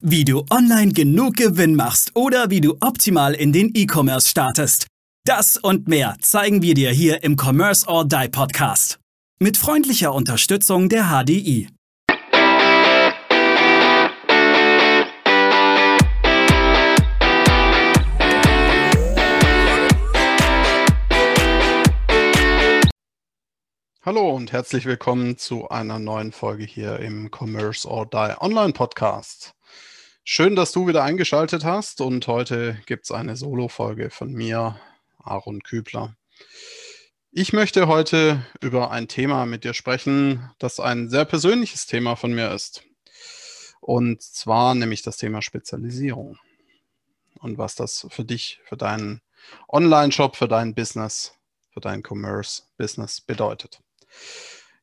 Wie 0.00 0.24
du 0.24 0.44
online 0.48 0.92
genug 0.92 1.34
Gewinn 1.34 1.74
machst 1.74 2.14
oder 2.14 2.50
wie 2.50 2.60
du 2.60 2.76
optimal 2.78 3.34
in 3.34 3.52
den 3.52 3.72
E-Commerce 3.74 4.28
startest. 4.28 4.86
Das 5.24 5.56
und 5.56 5.88
mehr 5.88 6.16
zeigen 6.20 6.62
wir 6.62 6.74
dir 6.74 6.92
hier 6.92 7.24
im 7.24 7.36
Commerce 7.36 7.84
or 7.84 8.04
Die 8.04 8.28
Podcast. 8.28 9.00
Mit 9.40 9.56
freundlicher 9.56 10.14
Unterstützung 10.14 10.88
der 10.88 11.06
HDI. 11.06 11.68
Hallo 24.04 24.30
und 24.30 24.52
herzlich 24.52 24.86
willkommen 24.86 25.38
zu 25.38 25.68
einer 25.70 25.98
neuen 25.98 26.30
Folge 26.30 26.62
hier 26.62 27.00
im 27.00 27.30
Commerce 27.32 27.86
or 27.86 28.06
Die 28.06 28.40
Online 28.40 28.72
Podcast. 28.72 29.57
Schön, 30.30 30.56
dass 30.56 30.72
du 30.72 30.86
wieder 30.86 31.04
eingeschaltet 31.04 31.64
hast 31.64 32.02
und 32.02 32.26
heute 32.26 32.78
gibt 32.84 33.04
es 33.06 33.12
eine 33.12 33.34
Solo-Folge 33.34 34.10
von 34.10 34.30
mir, 34.30 34.78
Aaron 35.16 35.62
Kübler. 35.62 36.18
Ich 37.30 37.54
möchte 37.54 37.88
heute 37.88 38.44
über 38.60 38.90
ein 38.90 39.08
Thema 39.08 39.46
mit 39.46 39.64
dir 39.64 39.72
sprechen, 39.72 40.50
das 40.58 40.80
ein 40.80 41.08
sehr 41.08 41.24
persönliches 41.24 41.86
Thema 41.86 42.14
von 42.14 42.34
mir 42.34 42.52
ist. 42.52 42.82
Und 43.80 44.20
zwar 44.20 44.74
nämlich 44.74 45.00
das 45.00 45.16
Thema 45.16 45.40
Spezialisierung. 45.40 46.36
Und 47.38 47.56
was 47.56 47.74
das 47.74 48.06
für 48.10 48.26
dich, 48.26 48.60
für 48.64 48.76
deinen 48.76 49.22
Online-Shop, 49.66 50.36
für 50.36 50.46
dein 50.46 50.74
Business, 50.74 51.38
für 51.70 51.80
dein 51.80 52.02
Commerce-Business 52.06 53.22
bedeutet. 53.22 53.80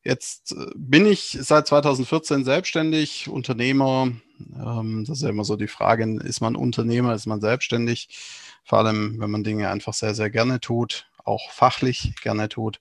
Jetzt 0.06 0.52
äh, 0.52 0.66
bin 0.76 1.04
ich 1.04 1.36
seit 1.40 1.66
2014 1.66 2.44
selbstständig, 2.44 3.28
Unternehmer, 3.28 4.12
ähm, 4.54 5.04
das 5.04 5.18
ist 5.18 5.22
ja 5.24 5.30
immer 5.30 5.42
so 5.42 5.56
die 5.56 5.66
Frage, 5.66 6.04
ist 6.22 6.40
man 6.40 6.54
Unternehmer, 6.54 7.12
ist 7.12 7.26
man 7.26 7.40
selbstständig? 7.40 8.16
Vor 8.62 8.78
allem, 8.78 9.18
wenn 9.18 9.32
man 9.32 9.42
Dinge 9.42 9.68
einfach 9.68 9.94
sehr, 9.94 10.14
sehr 10.14 10.30
gerne 10.30 10.60
tut, 10.60 11.10
auch 11.24 11.50
fachlich 11.50 12.14
gerne 12.22 12.48
tut. 12.48 12.80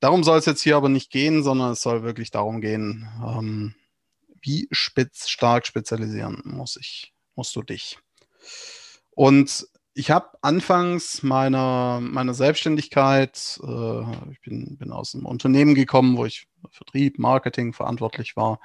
Darum 0.00 0.24
soll 0.24 0.36
es 0.36 0.46
jetzt 0.46 0.62
hier 0.62 0.76
aber 0.76 0.88
nicht 0.88 1.12
gehen, 1.12 1.44
sondern 1.44 1.70
es 1.70 1.82
soll 1.82 2.02
wirklich 2.02 2.32
darum 2.32 2.60
gehen, 2.60 3.08
ähm, 3.24 3.76
wie 4.42 4.66
spitz, 4.72 5.28
stark 5.28 5.64
spezialisieren 5.64 6.42
muss 6.44 6.76
ich, 6.76 7.14
musst 7.36 7.54
du 7.54 7.62
dich. 7.62 7.98
Und 9.12 9.68
ich 9.94 10.10
habe 10.10 10.30
anfangs 10.42 11.22
meiner, 11.22 12.00
meiner 12.00 12.34
Selbstständigkeit, 12.34 13.60
äh, 13.62 14.30
ich 14.32 14.40
bin, 14.42 14.76
bin 14.76 14.90
aus 14.90 15.14
einem 15.14 15.26
Unternehmen 15.26 15.76
gekommen, 15.76 16.16
wo 16.16 16.24
ich 16.24 16.47
Vertrieb, 16.70 17.18
Marketing 17.18 17.72
verantwortlich 17.72 18.36
war 18.36 18.60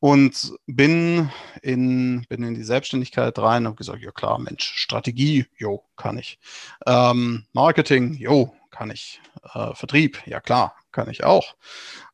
und 0.00 0.52
bin 0.66 1.30
in, 1.62 2.24
bin 2.28 2.42
in 2.42 2.54
die 2.54 2.62
Selbstständigkeit 2.62 3.38
rein 3.38 3.62
und 3.62 3.68
habe 3.68 3.76
gesagt, 3.76 4.02
ja 4.02 4.12
klar, 4.12 4.38
Mensch, 4.38 4.64
Strategie, 4.64 5.46
jo, 5.56 5.84
kann 5.96 6.18
ich. 6.18 6.38
Ähm, 6.86 7.46
Marketing, 7.52 8.14
jo, 8.14 8.54
kann 8.70 8.90
ich. 8.90 9.20
Äh, 9.54 9.74
Vertrieb, 9.74 10.22
ja 10.26 10.40
klar, 10.40 10.76
kann 10.92 11.10
ich 11.10 11.24
auch. 11.24 11.56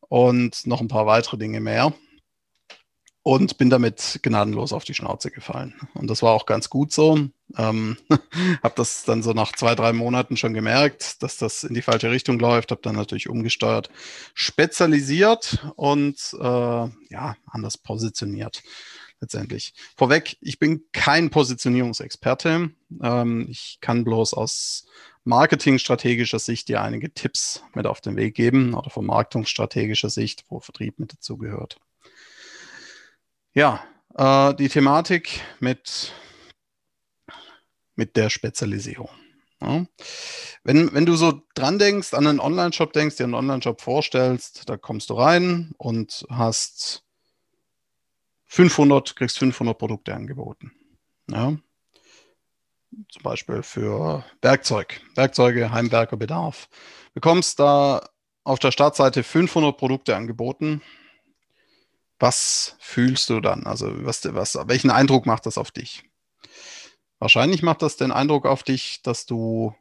Und 0.09 0.67
noch 0.67 0.81
ein 0.81 0.89
paar 0.89 1.06
weitere 1.06 1.37
Dinge 1.37 1.61
mehr 1.61 1.92
und 3.25 3.56
bin 3.56 3.70
damit 3.70 4.20
gnadenlos 4.22 4.75
auf 4.75 4.84
die 4.84 4.92
Schnauze 4.92 5.30
gefallen. 5.30 5.75
Und 5.94 6.08
das 6.08 6.22
war 6.22 6.33
auch 6.33 6.44
ganz 6.44 6.69
gut 6.69 6.92
so. 6.92 7.19
Ähm, 7.56 7.97
habe 8.62 8.75
das 8.77 9.05
dann 9.05 9.22
so 9.22 9.33
nach 9.33 9.53
zwei, 9.53 9.75
drei 9.75 9.94
Monaten 9.94 10.36
schon 10.36 10.53
gemerkt, 10.53 11.22
dass 11.22 11.39
das 11.39 11.64
in 11.64 11.72
die 11.72 11.81
falsche 11.81 12.11
Richtung 12.11 12.39
läuft. 12.39 12.70
Habe 12.70 12.83
dann 12.83 12.94
natürlich 12.94 13.31
umgesteuert, 13.31 13.89
spezialisiert 14.34 15.66
und 15.75 16.19
äh, 16.39 16.44
ja, 16.44 17.36
anders 17.47 17.78
positioniert 17.78 18.62
letztendlich. 19.20 19.72
Vorweg, 19.97 20.36
ich 20.42 20.59
bin 20.59 20.83
kein 20.92 21.31
Positionierungsexperte. 21.31 22.72
Ähm, 23.03 23.47
ich 23.48 23.78
kann 23.81 24.05
bloß 24.05 24.34
aus 24.34 24.86
marketingstrategischer 25.25 26.38
Sicht 26.38 26.69
dir 26.69 26.83
einige 26.83 27.11
Tipps 27.14 27.65
mit 27.75 27.87
auf 27.87 28.03
den 28.03 28.16
Weg 28.16 28.34
geben 28.34 28.75
oder 28.75 28.91
von 28.91 29.06
marketingstrategischer 29.06 30.10
Sicht, 30.10 30.44
wo 30.50 30.60
Vertrieb 30.60 30.98
mit 30.98 31.15
dazugehört. 31.15 31.78
Ja, 33.56 33.84
äh, 34.16 34.53
die 34.54 34.69
Thematik 34.69 35.41
mit, 35.60 36.12
mit 37.94 38.16
der 38.16 38.28
Spezialisierung. 38.28 39.10
Ja. 39.60 39.87
Wenn, 40.65 40.92
wenn 40.92 41.06
du 41.06 41.15
so 41.15 41.41
dran 41.54 41.78
denkst, 41.78 42.15
an 42.15 42.26
einen 42.26 42.41
Online-Shop 42.41 42.92
denkst, 42.92 43.15
dir 43.15 43.25
einen 43.25 43.34
Online-Shop 43.34 43.81
vorstellst, 43.81 44.69
da 44.69 44.76
kommst 44.76 45.09
du 45.09 45.15
rein 45.15 45.72
und 45.78 46.26
hast 46.31 47.04
500, 48.47 49.15
kriegst 49.15 49.38
500 49.38 49.78
Produkte 49.78 50.15
angeboten. 50.15 50.72
Ja. 51.31 51.56
Zum 53.09 53.22
Beispiel 53.22 53.62
für 53.62 54.25
Werkzeug, 54.42 55.00
Werkzeuge, 55.15 55.71
Heimwerkerbedarf. 55.71 56.69
Bekommst 57.12 57.60
da 57.60 58.09
auf 58.42 58.59
der 58.59 58.72
Startseite 58.72 59.22
500 59.22 59.76
Produkte 59.76 60.16
angeboten 60.16 60.82
was 62.24 62.74
fühlst 62.78 63.28
du 63.28 63.40
dann? 63.40 63.66
Also 63.66 63.92
was, 64.06 64.24
was, 64.34 64.54
welchen 64.66 64.90
Eindruck 64.90 65.26
macht 65.26 65.44
das 65.44 65.58
auf 65.58 65.70
dich? 65.70 66.04
Wahrscheinlich 67.18 67.62
macht 67.62 67.82
das 67.82 67.98
den 67.98 68.12
Eindruck 68.12 68.46
auf 68.46 68.62
dich, 68.62 69.02
dass 69.02 69.26
du 69.26 69.74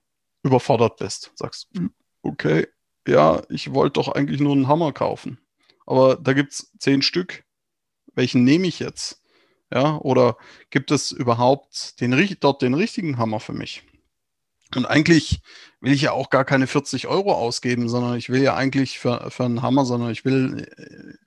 überfordert 0.43 0.97
bist. 0.97 1.31
Sagst, 1.35 1.69
hm, 1.73 1.93
okay, 2.21 2.67
ja, 3.07 3.41
ich 3.47 3.73
wollte 3.73 3.93
doch 3.93 4.09
eigentlich 4.09 4.41
nur 4.41 4.51
einen 4.51 4.67
Hammer 4.67 4.91
kaufen. 4.91 5.39
Aber 5.85 6.17
da 6.17 6.33
gibt 6.33 6.51
es 6.51 6.69
zehn 6.79 7.01
Stück. 7.01 7.45
Welchen 8.13 8.43
nehme 8.43 8.67
ich 8.67 8.79
jetzt? 8.79 9.21
Ja, 9.73 9.95
oder 9.99 10.35
gibt 10.69 10.91
es 10.91 11.13
überhaupt 11.13 12.01
den, 12.01 12.37
dort 12.41 12.61
den 12.61 12.73
richtigen 12.73 13.17
Hammer 13.19 13.39
für 13.39 13.53
mich? 13.53 13.83
Und 14.75 14.85
eigentlich 14.85 15.41
will 15.79 15.93
ich 15.93 16.01
ja 16.01 16.11
auch 16.11 16.29
gar 16.29 16.43
keine 16.43 16.67
40 16.67 17.07
Euro 17.07 17.33
ausgeben, 17.33 17.87
sondern 17.87 18.17
ich 18.17 18.27
will 18.27 18.43
ja 18.43 18.53
eigentlich 18.53 18.99
für, 18.99 19.31
für 19.31 19.45
einen 19.45 19.61
Hammer, 19.61 19.85
sondern 19.85 20.11
ich 20.11 20.25
will 20.25 20.67
äh, 20.77 21.23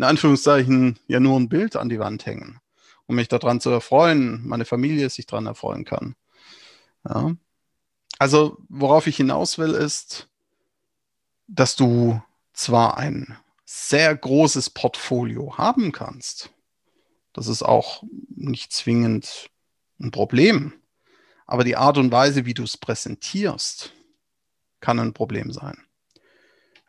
in 0.00 0.04
Anführungszeichen 0.04 0.98
ja 1.08 1.20
nur 1.20 1.38
ein 1.38 1.50
Bild 1.50 1.76
an 1.76 1.90
die 1.90 1.98
Wand 1.98 2.24
hängen, 2.24 2.58
um 3.04 3.16
mich 3.16 3.28
daran 3.28 3.60
zu 3.60 3.68
erfreuen, 3.68 4.40
meine 4.48 4.64
Familie 4.64 5.10
sich 5.10 5.26
daran 5.26 5.44
erfreuen 5.44 5.84
kann. 5.84 6.16
Ja. 7.06 7.36
Also, 8.18 8.56
worauf 8.70 9.06
ich 9.06 9.18
hinaus 9.18 9.58
will, 9.58 9.72
ist, 9.72 10.30
dass 11.48 11.76
du 11.76 12.18
zwar 12.54 12.96
ein 12.96 13.36
sehr 13.66 14.16
großes 14.16 14.70
Portfolio 14.70 15.58
haben 15.58 15.92
kannst, 15.92 16.48
das 17.34 17.46
ist 17.46 17.62
auch 17.62 18.02
nicht 18.34 18.72
zwingend 18.72 19.50
ein 20.00 20.12
Problem, 20.12 20.72
aber 21.46 21.62
die 21.62 21.76
Art 21.76 21.98
und 21.98 22.10
Weise, 22.10 22.46
wie 22.46 22.54
du 22.54 22.62
es 22.62 22.78
präsentierst, 22.78 23.92
kann 24.80 24.98
ein 24.98 25.12
Problem 25.12 25.52
sein. 25.52 25.76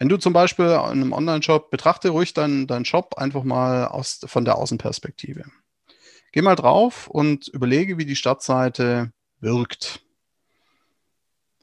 Wenn 0.01 0.09
du 0.09 0.17
zum 0.17 0.33
Beispiel 0.33 0.65
in 0.65 0.71
einem 0.71 1.13
Online-Shop, 1.13 1.69
betrachte 1.69 2.09
ruhig 2.09 2.33
deinen 2.33 2.65
dein 2.65 2.85
Shop 2.85 3.19
einfach 3.19 3.43
mal 3.43 3.85
aus, 3.85 4.19
von 4.25 4.45
der 4.45 4.57
Außenperspektive. 4.57 5.45
Geh 6.31 6.41
mal 6.41 6.55
drauf 6.55 7.05
und 7.07 7.47
überlege, 7.49 7.99
wie 7.99 8.05
die 8.07 8.15
Startseite 8.15 9.13
wirkt. 9.41 10.01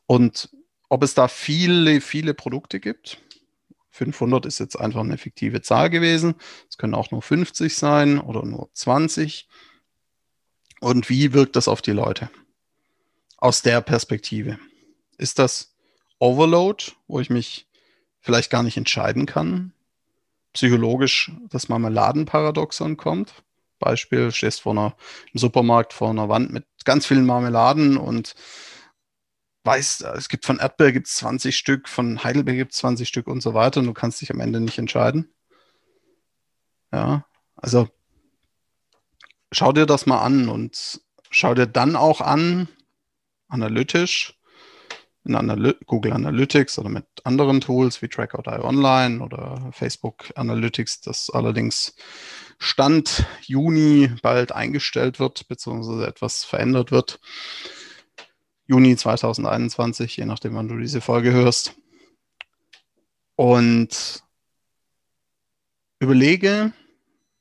Und 0.06 0.50
ob 0.88 1.03
es 1.03 1.15
da 1.15 1.27
viele, 1.27 2.00
viele 2.00 2.32
Produkte 2.32 2.78
gibt. 2.78 3.21
500 3.91 4.47
ist 4.47 4.60
jetzt 4.60 4.77
einfach 4.77 5.00
eine 5.00 5.19
fiktive 5.19 5.60
Zahl 5.60 5.91
gewesen. 5.91 6.37
Es 6.71 6.78
können 6.78 6.94
auch 6.94 7.10
nur 7.10 7.22
50 7.22 7.75
sein 7.75 8.21
oder 8.21 8.44
nur 8.44 8.71
20. 8.72 9.48
Und 10.78 11.09
wie 11.09 11.32
wirkt 11.32 11.56
das 11.56 11.66
auf 11.66 11.82
die 11.82 11.91
Leute? 11.91 12.31
Aus 13.37 13.62
der 13.62 13.81
Perspektive. 13.81 14.60
Ist 15.16 15.41
das 15.41 15.75
Overload, 16.21 16.93
wo 17.09 17.19
ich 17.19 17.31
mich 17.31 17.67
vielleicht 18.20 18.50
gar 18.50 18.62
nicht 18.62 18.76
entscheiden 18.76 19.26
kann. 19.26 19.72
Psychologisch 20.52 21.30
das 21.50 21.68
Marmeladenparadoxon 21.68 22.96
kommt. 22.96 23.42
Beispiel, 23.78 24.32
stehst 24.32 24.62
vor 24.62 24.72
einer, 24.72 24.96
im 25.32 25.38
Supermarkt 25.38 25.92
vor 25.92 26.10
einer 26.10 26.28
Wand 26.28 26.53
mit 26.53 26.66
ganz 26.84 27.06
vielen 27.06 27.26
Marmeladen 27.26 27.97
und 27.97 28.34
weißt, 29.65 30.03
es 30.03 30.28
gibt 30.28 30.47
von 30.47 30.59
Erdbeer 30.59 30.92
gibt 30.92 31.06
es 31.06 31.16
20 31.16 31.56
Stück, 31.56 31.88
von 31.88 32.24
Heidelbeer 32.24 32.56
gibt 32.56 32.72
es 32.72 32.78
20 32.78 33.06
Stück 33.06 33.26
und 33.26 33.42
so 33.42 33.54
weiter 33.54 33.80
und 33.80 33.86
du 33.86 33.94
kannst 33.94 34.21
dich 34.21 34.30
am 34.30 34.41
Ende 34.41 34.60
nicht 34.60 34.78
entscheiden. 34.78 35.32
Ja, 36.92 37.26
also 37.54 37.88
schau 39.53 39.72
dir 39.72 39.86
das 39.86 40.06
mal 40.06 40.21
an 40.21 40.48
und 40.48 41.03
schau 41.30 41.54
dir 41.54 41.66
dann 41.66 41.97
auch 41.97 42.21
an, 42.21 42.68
analytisch, 43.48 44.37
in 45.24 45.34
Analy 45.34 45.74
Google 45.86 46.12
Analytics 46.12 46.78
oder 46.78 46.88
mit 46.88 47.04
anderen 47.24 47.60
Tools 47.60 48.00
wie 48.03 48.09
Track.io 48.09 48.65
Online 48.65 49.22
oder 49.22 49.70
Facebook 49.72 50.32
Analytics, 50.36 51.00
das 51.00 51.30
allerdings 51.30 51.94
Stand 52.59 53.26
Juni 53.42 54.10
bald 54.22 54.53
eingestellt 54.53 55.20
wird, 55.20 55.47
beziehungsweise 55.48 56.06
etwas 56.06 56.44
verändert 56.44 56.91
wird. 56.91 57.20
Juni 58.66 58.97
2021, 58.97 60.16
je 60.16 60.24
nachdem, 60.24 60.54
wann 60.54 60.68
du 60.68 60.76
diese 60.76 61.00
Folge 61.00 61.32
hörst. 61.32 61.74
Und 63.36 64.22
überlege, 66.00 66.72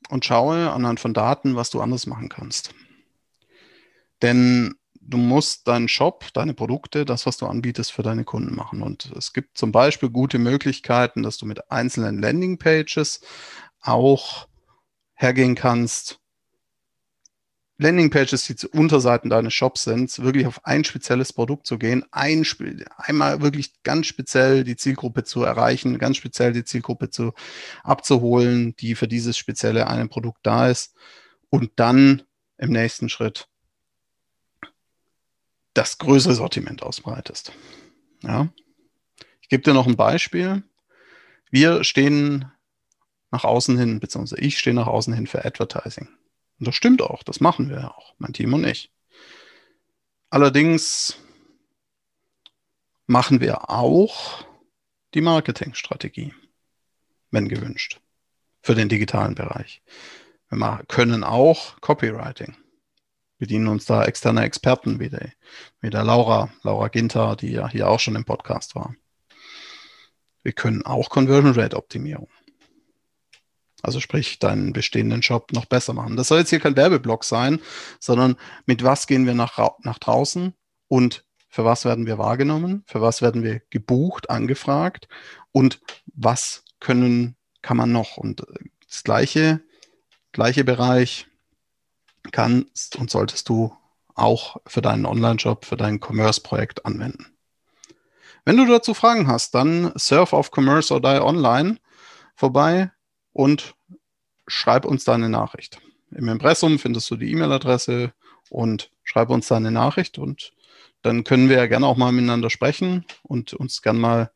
und 0.08 0.24
schaue 0.24 0.72
anhand 0.72 1.00
von 1.00 1.14
Daten, 1.14 1.56
was 1.56 1.70
du 1.70 1.80
anders 1.80 2.06
machen 2.06 2.28
kannst. 2.28 2.74
Denn 4.22 4.74
du 5.08 5.16
musst 5.16 5.66
deinen 5.66 5.88
Shop, 5.88 6.26
deine 6.34 6.54
Produkte, 6.54 7.04
das, 7.04 7.26
was 7.26 7.38
du 7.38 7.46
anbietest, 7.46 7.92
für 7.92 8.02
deine 8.02 8.24
Kunden 8.24 8.54
machen. 8.54 8.82
Und 8.82 9.10
es 9.16 9.32
gibt 9.32 9.56
zum 9.56 9.72
Beispiel 9.72 10.10
gute 10.10 10.38
Möglichkeiten, 10.38 11.22
dass 11.22 11.38
du 11.38 11.46
mit 11.46 11.70
einzelnen 11.70 12.20
Landingpages 12.20 13.22
auch 13.80 14.48
hergehen 15.14 15.54
kannst, 15.54 16.20
Landingpages, 17.80 18.44
die 18.44 18.56
zu 18.56 18.68
Unterseiten 18.70 19.30
deines 19.30 19.54
Shops 19.54 19.84
sind, 19.84 20.18
wirklich 20.18 20.48
auf 20.48 20.66
ein 20.66 20.82
spezielles 20.82 21.32
Produkt 21.32 21.64
zu 21.64 21.78
gehen, 21.78 22.04
ein, 22.10 22.44
einmal 22.96 23.40
wirklich 23.40 23.72
ganz 23.84 24.08
speziell 24.08 24.64
die 24.64 24.74
Zielgruppe 24.74 25.22
zu 25.22 25.44
erreichen, 25.44 25.98
ganz 25.98 26.16
speziell 26.16 26.52
die 26.52 26.64
Zielgruppe 26.64 27.10
zu 27.10 27.34
abzuholen, 27.84 28.74
die 28.76 28.96
für 28.96 29.06
dieses 29.06 29.38
spezielle 29.38 29.86
eine 29.86 30.08
Produkt 30.08 30.40
da 30.42 30.68
ist 30.68 30.96
und 31.50 31.70
dann 31.76 32.22
im 32.56 32.72
nächsten 32.72 33.08
Schritt 33.08 33.48
das 35.78 35.98
größere 35.98 36.34
Sortiment 36.34 36.82
ausbreitest. 36.82 37.52
Ja. 38.22 38.48
Ich 39.40 39.48
gebe 39.48 39.62
dir 39.62 39.74
noch 39.74 39.86
ein 39.86 39.96
Beispiel. 39.96 40.64
Wir 41.50 41.84
stehen 41.84 42.50
nach 43.30 43.44
außen 43.44 43.78
hin, 43.78 44.00
beziehungsweise 44.00 44.42
ich 44.42 44.58
stehe 44.58 44.74
nach 44.74 44.88
außen 44.88 45.14
hin 45.14 45.28
für 45.28 45.44
Advertising. 45.44 46.08
Und 46.58 46.66
das 46.66 46.74
stimmt 46.74 47.00
auch, 47.00 47.22
das 47.22 47.40
machen 47.40 47.70
wir 47.70 47.96
auch, 47.96 48.14
mein 48.18 48.32
Team 48.32 48.52
und 48.54 48.64
ich. 48.64 48.90
Allerdings 50.30 51.16
machen 53.06 53.40
wir 53.40 53.70
auch 53.70 54.44
die 55.14 55.20
Marketingstrategie, 55.20 56.34
wenn 57.30 57.48
gewünscht, 57.48 58.00
für 58.62 58.74
den 58.74 58.88
digitalen 58.88 59.36
Bereich. 59.36 59.80
Wir 60.50 60.84
können 60.88 61.22
auch 61.22 61.80
Copywriting. 61.80 62.56
Wir 63.38 63.46
dienen 63.46 63.68
uns 63.68 63.84
da 63.86 64.04
externe 64.04 64.42
Experten 64.42 64.98
wie 64.98 65.08
der, 65.08 65.30
wie 65.80 65.90
der 65.90 66.02
Laura, 66.02 66.50
Laura 66.62 66.88
Ginter, 66.88 67.36
die 67.36 67.52
ja 67.52 67.68
hier 67.68 67.88
auch 67.88 68.00
schon 68.00 68.16
im 68.16 68.24
Podcast 68.24 68.74
war. 68.74 68.94
Wir 70.42 70.52
können 70.52 70.84
auch 70.84 71.08
Conversion 71.08 71.52
Rate 71.52 71.76
Optimierung. 71.76 72.28
Also 73.80 74.00
sprich, 74.00 74.40
deinen 74.40 74.72
bestehenden 74.72 75.22
Shop 75.22 75.52
noch 75.52 75.66
besser 75.66 75.92
machen. 75.92 76.16
Das 76.16 76.28
soll 76.28 76.40
jetzt 76.40 76.50
hier 76.50 76.58
kein 76.58 76.76
Werbeblock 76.76 77.22
sein, 77.22 77.60
sondern 78.00 78.36
mit 78.66 78.82
was 78.82 79.06
gehen 79.06 79.24
wir 79.24 79.34
nach, 79.34 79.58
nach 79.82 79.98
draußen 79.98 80.52
und 80.88 81.24
für 81.48 81.64
was 81.64 81.84
werden 81.84 82.06
wir 82.06 82.18
wahrgenommen, 82.18 82.82
für 82.86 83.00
was 83.00 83.22
werden 83.22 83.44
wir 83.44 83.62
gebucht, 83.70 84.30
angefragt 84.30 85.08
und 85.52 85.80
was 86.06 86.64
können, 86.80 87.36
kann 87.62 87.76
man 87.76 87.92
noch. 87.92 88.16
Und 88.16 88.44
das 88.88 89.04
gleiche, 89.04 89.60
gleiche 90.32 90.64
Bereich 90.64 91.27
kannst 92.32 92.96
und 92.96 93.10
solltest 93.10 93.48
du 93.48 93.74
auch 94.14 94.56
für 94.66 94.82
deinen 94.82 95.06
Online-Shop, 95.06 95.64
für 95.64 95.76
dein 95.76 96.00
Commerce-Projekt 96.00 96.84
anwenden. 96.84 97.26
Wenn 98.44 98.56
du 98.56 98.66
dazu 98.66 98.94
Fragen 98.94 99.28
hast, 99.28 99.54
dann 99.54 99.92
surf 99.96 100.32
auf 100.32 100.50
Commerce 100.50 100.92
or 100.92 101.00
Die 101.00 101.20
Online 101.20 101.78
vorbei 102.34 102.90
und 103.32 103.74
schreib 104.46 104.84
uns 104.84 105.04
deine 105.04 105.28
Nachricht. 105.28 105.80
Im 106.10 106.28
Impressum 106.28 106.78
findest 106.78 107.10
du 107.10 107.16
die 107.16 107.30
E-Mail-Adresse 107.30 108.12
und 108.48 108.90
schreib 109.04 109.30
uns 109.30 109.48
deine 109.48 109.70
Nachricht 109.70 110.18
und 110.18 110.52
dann 111.02 111.24
können 111.24 111.48
wir 111.48 111.56
ja 111.56 111.66
gerne 111.66 111.86
auch 111.86 111.96
mal 111.96 112.12
miteinander 112.12 112.50
sprechen 112.50 113.04
und 113.22 113.52
uns 113.52 113.82
gerne 113.82 113.98
mal 113.98 114.30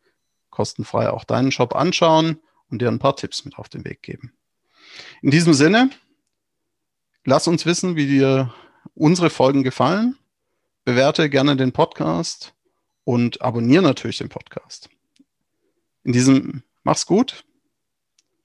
kostenfrei 0.51 1.11
auch 1.11 1.25
deinen 1.25 1.51
Shop 1.51 1.75
anschauen 1.75 2.41
und 2.69 2.83
dir 2.83 2.89
ein 2.89 2.99
paar 2.99 3.17
Tipps 3.17 3.45
mit 3.45 3.59
auf 3.59 3.69
den 3.69 3.85
Weg 3.85 4.03
geben. 4.03 4.33
In 5.23 5.31
diesem 5.31 5.55
Sinne, 5.55 5.91
lass 7.25 7.49
uns 7.49 7.67
wissen, 7.67 7.97
wie 7.97 8.07
dir 8.07 8.53
unsere 8.95 9.31
Folgen 9.31 9.63
gefallen. 9.63 10.17
Bewerte 10.85 11.31
gerne 11.31 11.57
den 11.57 11.73
Podcast 11.73 12.55
und 13.05 13.43
abonniere 13.43 13.83
natürlich 13.83 14.19
den 14.19 14.29
Podcast. 14.29 14.89
In 16.05 16.13
diesem, 16.13 16.63
mach's 16.83 17.07
gut. 17.07 17.45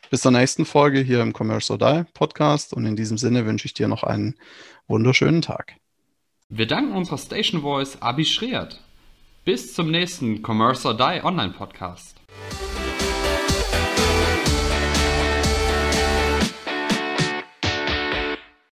Bis 0.10 0.22
zur 0.22 0.32
nächsten 0.32 0.66
Folge 0.66 1.02
hier 1.02 1.22
im 1.22 1.34
Commerce 1.38 1.72
or 1.72 1.80
Die 1.80 2.06
Podcast 2.14 2.74
und 2.74 2.86
in 2.86 2.96
diesem 2.96 3.18
Sinne 3.18 3.46
wünsche 3.46 3.66
ich 3.66 3.74
dir 3.74 3.88
noch 3.88 4.04
einen 4.04 4.36
wunderschönen 4.88 5.42
Tag. 5.42 5.76
Wir 6.50 6.66
danken 6.66 6.94
unserer 6.94 7.18
Station 7.18 7.62
Voice 7.62 8.02
Abi 8.02 8.24
Schreert. 8.24 8.80
Bis 9.44 9.74
zum 9.74 9.92
nächsten 9.92 10.44
Commerce 10.46 10.88
or 10.88 10.96
Die 10.96 11.24
Online 11.24 11.54
Podcast. 11.54 12.16